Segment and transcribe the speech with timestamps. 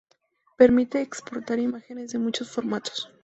[0.57, 3.07] Permite exportar imágenes de muchos formatos.